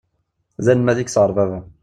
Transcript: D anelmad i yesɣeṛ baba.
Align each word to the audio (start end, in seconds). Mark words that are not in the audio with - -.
D 0.63 0.67
anelmad 0.71 0.97
i 0.99 1.03
yesɣeṛ 1.05 1.31
baba. 1.37 1.59